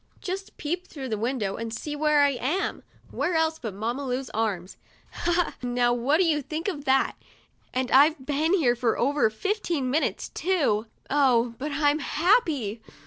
Just 0.19 0.57
peep 0.57 0.87
through 0.87 1.09
the 1.09 1.15
window, 1.19 1.57
and 1.57 1.71
see 1.71 1.95
where 1.95 2.21
I 2.21 2.29
am! 2.31 2.81
Where 3.11 3.35
else, 3.35 3.59
but 3.59 3.73
in 3.75 3.77
Mamma 3.77 4.03
Lu's 4.03 4.31
arms? 4.31 4.75
Ha, 5.11 5.31
ha! 5.31 5.53
Now 5.61 5.93
what 5.93 6.17
do 6.17 6.25
you 6.25 6.41
think 6.41 6.67
of 6.67 6.85
that? 6.85 7.15
And 7.71 7.91
I've 7.91 8.25
been 8.25 8.55
here 8.55 8.75
for 8.75 8.97
over 8.97 9.29
fifteen 9.29 9.91
minutes, 9.91 10.29
too. 10.29 10.87
Oh, 11.11 11.53
but 11.59 11.71
I'm 11.73 11.99
happy 11.99 12.81